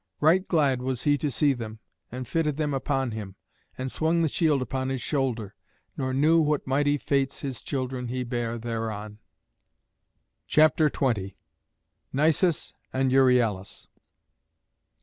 Right 0.19 0.47
glad 0.47 0.81
was 0.81 1.03
he 1.03 1.15
to 1.19 1.29
see 1.29 1.53
them, 1.53 1.77
and 2.11 2.27
fitted 2.27 2.57
them 2.57 2.73
upon 2.73 3.11
him, 3.11 3.35
and 3.77 3.91
swung 3.91 4.23
the 4.23 4.27
shield 4.27 4.59
upon 4.63 4.89
his 4.89 4.99
shoulder, 4.99 5.53
nor 5.95 6.11
knew 6.11 6.41
what 6.41 6.65
mighty 6.65 6.97
fates 6.97 7.43
of 7.43 7.47
his 7.49 7.61
children 7.61 8.07
he 8.07 8.23
bare 8.23 8.57
thereon. 8.57 9.19
CHAPTER 10.47 10.89
XX. 10.89 11.35
NISUS 12.11 12.73
AND 12.91 13.11
EURYALUS. 13.11 13.89